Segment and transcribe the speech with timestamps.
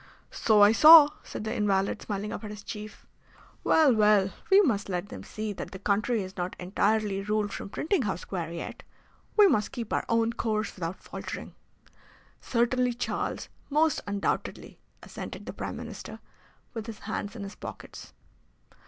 [0.31, 3.05] "So I saw," said the invalid, smiling up at his chief.
[3.63, 7.69] "Well, well, we must let them see that the country is not entirely ruled from
[7.69, 8.81] Printing House Square yet.
[9.37, 11.53] We must keep our own course without faltering."
[12.39, 16.17] "Certainly, Charles, most undoubtedly," assented the Prime Minister,
[16.73, 18.11] with his hands in his pockets.